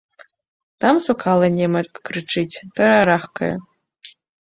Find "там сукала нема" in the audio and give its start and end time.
0.85-1.81